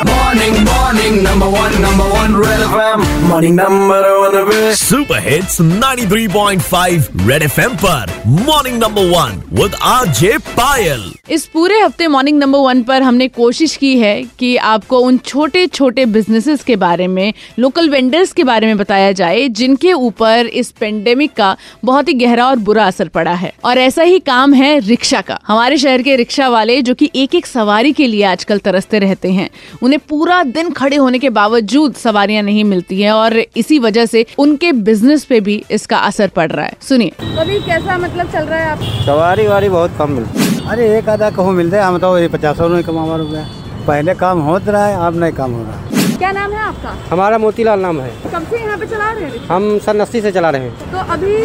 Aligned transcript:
Morning, 0.00 0.54
morning, 0.64 1.16
number 1.22 1.48
one, 1.50 1.74
number 1.82 2.04
one, 2.10 2.34
Red 2.34 2.60
FM. 2.66 3.02
Morning, 3.28 3.56
number 3.56 3.98
one, 4.20 4.36
पे 4.50 4.74
super 4.74 5.18
hits 5.28 5.60
93.5 5.60 7.28
red 7.28 7.42
FM 7.42 7.74
पर. 7.74 8.22
Morning 8.26 8.78
number 8.82 9.02
one 9.02 9.42
with 9.52 9.74
RJ 9.82 10.38
Payal 10.38 11.12
इस 11.30 11.46
पूरे 11.46 11.80
हफ़्ते 11.80 12.06
morning 12.06 12.38
number 12.38 12.58
one 12.58 12.82
पर 12.82 13.02
हमने 13.02 13.28
कोशिश 13.28 13.76
की 13.76 13.98
है 13.98 14.22
कि 14.38 14.56
आपको 14.56 14.98
उन 14.98 15.18
छोटे 15.18 15.66
छोटे 15.66 16.06
बिजनेसेस 16.06 16.64
के 16.64 16.76
बारे 16.76 17.06
में 17.06 17.32
लोकल 17.58 17.90
वेंडर्स 17.90 18.32
के 18.32 18.44
बारे 18.44 18.66
में 18.66 18.76
बताया 18.76 19.12
जाए 19.12 19.48
जिनके 19.48 19.92
ऊपर 19.92 20.46
इस 20.46 20.70
पेंडेमिक 20.70 21.32
का 21.32 21.56
बहुत 21.84 22.08
ही 22.08 22.14
गहरा 22.14 22.46
और 22.46 22.56
बुरा 22.56 22.84
असर 22.84 23.08
पड़ा 23.08 23.34
है। 23.34 23.52
और 23.64 23.78
ऐसा 23.78 24.02
ही 24.02 24.18
काम 24.18 24.54
है 24.54 24.78
रिक्शा 24.78 25.20
का। 25.20 25.38
हमारे 25.46 25.78
शहर 25.78 26.02
के 26.02 26.16
रिक्शा 26.16 26.48
वाले 26.48 26.82
जो 26.82 26.94
कि 26.94 27.10
एक 27.14 27.34
एक 27.34 27.46
सवारी 27.46 27.92
के 27.92 28.06
लिए 28.06 28.24
आजकल 28.24 28.58
तरसते 28.58 28.98
रहते 28.98 29.32
हैं 29.32 29.50
उन्हें 29.90 30.02
पूरा 30.08 30.42
दिन 30.46 30.70
खड़े 30.70 30.96
होने 30.96 31.18
के 31.18 31.28
बावजूद 31.30 31.94
सवारियाँ 31.94 32.42
नहीं 32.42 32.62
मिलती 32.64 33.00
हैं 33.02 33.12
और 33.12 33.36
इसी 33.56 33.78
वजह 33.78 34.06
से 34.06 34.24
उनके 34.38 34.70
बिज़नेस 34.86 35.24
पे 35.24 35.40
भी 35.40 35.56
इसका 35.70 35.98
असर 35.98 36.28
पड़ 36.28 36.50
रहा 36.52 36.66
है। 36.66 36.76
सुनिए। 36.80 37.12
अभी 37.38 37.58
कैसा 37.60 37.96
मतलब 37.98 38.30
चल 38.32 38.44
रहा 38.44 38.58
है 38.58 38.70
आप? 38.70 38.82
सवारी 39.06 39.46
वारी 39.46 39.68
बहुत 39.68 39.96
कम 39.98 40.10
मिलती 40.10 40.38
है 40.38 40.68
अरे 40.70 40.86
एक 40.98 41.08
आधा 41.08 41.30
कहूँ 41.30 41.52
मिलते 41.54 41.76
हैं 41.76 41.84
हम 41.84 41.98
तो 41.98 42.12
पचास 42.14 42.30
पचासों 42.32 42.68
में 42.68 42.82
कमा 42.84 43.16
रुपया। 43.16 43.46
पहले 43.86 44.14
काम 44.14 44.40
होता 44.40 44.72
रहा 44.72 44.86
है 44.86 45.06
अब 45.06 45.16
नहीं 45.16 45.32
काम 45.32 45.52
हो 45.52 45.62
रहा। 45.62 45.72
है 45.72 45.89
क्या 46.20 46.30
नाम 46.32 46.52
है 46.52 46.58
आपका? 46.60 46.90
हमारा 47.10 47.36
मोतीलाल 47.38 47.80
नाम 47.80 48.00
है। 48.00 48.10
कब 48.32 48.46
से 48.50 48.58
यहाँ 48.58 48.76
पे 48.78 48.86
चला 48.86 49.10
रहे 49.10 49.24
हैं? 49.24 49.46
हम 49.46 49.78
सन 49.78 50.00
अस्सी 50.00 50.20
से 50.20 50.30
चला 50.32 50.50
रहे 50.50 50.62
हैं। 50.62 50.90
तो 50.92 50.98
अभी 51.12 51.36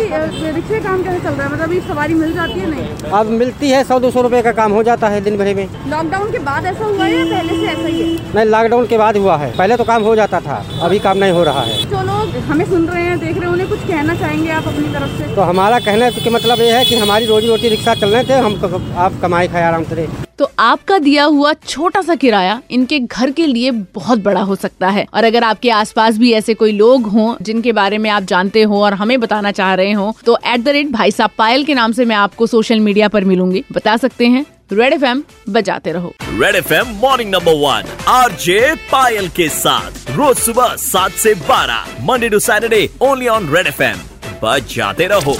रिक्शे 0.51 0.79
काम 0.79 1.03
कैसे 1.03 1.19
चल 1.19 1.29
रहा 1.29 1.43
है? 1.43 1.51
मतलब 1.53 1.63
अभी 1.63 1.79
सवारी 1.81 2.13
मिल 2.13 2.33
जाती 2.35 2.59
है 2.59 2.69
नहीं? 2.69 3.11
अब 3.11 3.29
मिलती 3.33 3.69
है 3.69 3.83
सौ 3.83 3.99
दो 3.99 4.11
सौ 4.11 4.21
रुपये 4.21 4.41
का 4.41 4.51
काम 4.53 4.71
हो 4.71 4.83
जाता 4.83 5.09
है 5.09 5.21
दिन 5.23 5.37
भर 5.37 5.53
में। 5.55 5.67
लॉकडाउन 5.91 6.31
के 6.31 6.39
बाद 6.49 6.65
ऐसा 6.65 6.85
हुआ 6.85 7.05
है 7.05 7.23
पहले 7.31 7.55
से 7.55 7.71
ऐसा 7.71 7.87
ही 7.87 8.01
है? 8.01 8.33
नहीं 8.35 8.45
लॉकडाउन 8.47 8.85
के 8.87 8.97
बाद 8.97 9.17
हुआ 9.17 9.37
है। 9.37 9.51
पहले 9.57 9.77
तो 9.77 9.83
काम 9.83 10.03
हो 10.03 10.15
जाता 10.15 10.39
था 10.41 10.63
अभी 10.83 10.99
काम 10.99 11.17
नहीं 11.17 11.31
हो 11.31 11.43
रहा 11.43 11.61
है। 11.61 11.79
जो 11.85 12.01
लोग 12.03 12.37
हमें 12.51 12.65
सुन 12.65 12.87
रहे 12.87 13.03
हैं 13.03 13.17
देख 13.19 13.35
रहे 13.37 13.45
हैं 13.45 13.53
उन्हें 13.53 13.69
कुछ 13.69 13.87
कहना 13.87 14.15
चाहेंगे 14.15 14.51
आप 14.51 14.67
अपनी 14.67 14.93
तरफ़ 14.93 15.17
से? 15.17 15.33
तो 15.35 15.41
हमारा 15.53 15.79
कहना 15.81 16.09
के 16.19 16.29
मतलब 16.29 16.59
ये 16.59 16.71
है 16.73 16.85
की 16.85 16.97
हमारी 16.97 17.25
रोजी 17.25 17.47
रोटी 17.47 17.69
रिक्शा 17.69 17.93
चलने 17.95 18.23
थे 18.23 18.39
हम 18.41 18.93
आप 18.97 19.19
कमाई 19.21 19.47
खाए 19.47 19.63
आराम 19.63 19.83
से। 19.85 20.07
तो 20.39 20.49
आपका 20.59 20.97
दिया 20.97 21.23
हुआ 21.23 21.51
छोटा 21.67 22.01
सा 22.01 22.15
किराया 22.15 22.61
इनके 22.71 22.99
घर 22.99 23.31
के 23.31 23.45
लिए 23.47 23.71
बहुत 23.71 24.19
बड़ा 24.19 24.41
हो 24.41 24.55
सकता 24.55 24.87
है। 24.87 25.05
और 25.13 25.23
अगर 25.23 25.43
आपके 25.43 25.69
आसपास 25.71 26.17
भी 26.17 26.31
ऐसे 26.33 26.53
कोई 26.53 26.71
लोग 26.71 27.05
हों, 27.05 27.35
जिनके 27.41 27.71
बारे 27.71 27.97
में 27.97 28.09
आप 28.09 28.23
जानते 28.23 28.63
हो 28.63 28.83
और 28.83 28.93
हमें 28.93 29.19
बताना 29.19 29.51
चाह 29.51 29.73
रहे 29.73 29.91
हो 29.91 30.15
तो 30.25 30.37
एट 30.45 30.59
द 30.59 30.69
रेट 30.69 30.89
भाई 30.91 31.11
साहब 31.11 31.31
पायल 31.37 31.63
के 31.65 31.73
नाम 31.73 31.91
से 31.91 32.05
मैं 32.05 32.15
आपको 32.15 32.47
सोशल 32.47 32.79
मीडिया 32.79 33.07
पर 33.07 33.23
मिलूँगी। 33.23 33.63
बता 33.71 33.95
सकते 33.97 34.27
हैं 34.27 34.45
रेड 34.71 34.93
एफएम 34.93 35.23
बजाते 35.49 35.91
रहो। 35.91 36.13
Red 36.31 36.55
FM 36.55 36.95
morning 37.01 37.31
number 37.31 37.53
one 37.53 37.95
RJ 38.07 38.75
Payal 38.91 39.27
के 39.29 39.49
साथ, 39.49 40.11
रोज 40.11 40.37
सुबह 40.37 40.75
सात 40.79 41.11
से 41.13 41.33
बारह 41.49 42.05
Monday 42.05 42.29
to 42.29 42.39
Saturday 42.39 42.89
only 43.01 43.27
on 43.27 43.49
red 43.49 43.67
बजाते 43.67 43.87
रहो 43.87 44.39
बजाते 44.43 45.07
रहो। 45.07 45.37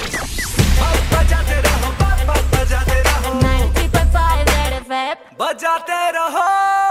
बजाते 5.40 6.10
रहो। 6.10 6.85